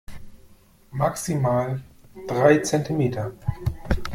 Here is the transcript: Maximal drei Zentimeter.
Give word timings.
Maximal 0.91 1.79
drei 2.25 2.57
Zentimeter. 2.65 3.33